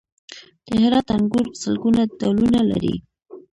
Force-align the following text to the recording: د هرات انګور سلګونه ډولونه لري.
د 0.67 0.69
هرات 0.83 1.07
انګور 1.15 1.45
سلګونه 1.61 2.01
ډولونه 2.19 2.59
لري. 2.71 2.95